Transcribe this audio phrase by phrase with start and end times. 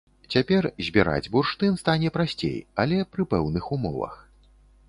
[0.35, 4.21] Цяпер збіраць бурштын стане прасцей, але пры пэўных умовах.